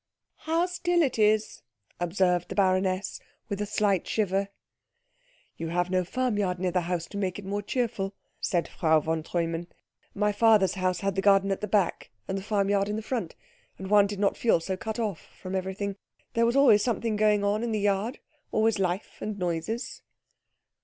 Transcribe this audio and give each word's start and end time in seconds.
"How 0.47 0.65
still 0.65 1.03
it 1.03 1.19
is," 1.19 1.61
observed 1.99 2.49
the 2.49 2.55
baroness 2.55 3.19
with 3.49 3.61
a 3.61 3.67
slight 3.67 4.07
shiver. 4.07 4.49
"You 5.57 5.67
have 5.67 5.91
no 5.91 6.03
farmyard 6.03 6.57
near 6.57 6.71
the 6.71 6.81
house 6.81 7.05
to 7.09 7.19
make 7.19 7.37
it 7.37 7.45
more 7.45 7.61
cheerful," 7.61 8.15
said 8.39 8.67
Frau 8.67 8.99
von 8.99 9.21
Treumann. 9.21 9.67
"My 10.15 10.31
father's 10.31 10.73
house 10.73 11.01
had 11.01 11.13
the 11.13 11.21
garden 11.21 11.51
at 11.51 11.61
the 11.61 11.67
back, 11.67 12.09
and 12.27 12.35
the 12.35 12.41
farmyard 12.41 12.89
in 12.89 12.95
the 12.95 13.03
front, 13.03 13.35
and 13.77 13.91
one 13.91 14.07
did 14.07 14.17
not 14.19 14.37
feel 14.37 14.59
so 14.59 14.75
cut 14.75 14.97
off 14.97 15.27
from 15.39 15.53
everything. 15.53 15.97
There 16.33 16.47
was 16.47 16.55
always 16.55 16.83
something 16.83 17.15
going 17.15 17.43
on 17.43 17.61
in 17.61 17.71
the 17.71 17.77
yard 17.79 18.17
always 18.51 18.79
life 18.79 19.17
and 19.21 19.37
noises." 19.37 20.01